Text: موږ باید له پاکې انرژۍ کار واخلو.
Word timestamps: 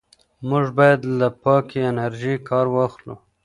موږ 0.49 0.65
باید 0.77 0.99
له 1.19 1.27
پاکې 1.43 1.79
انرژۍ 1.91 2.35
کار 2.49 2.65
واخلو. 2.75 3.15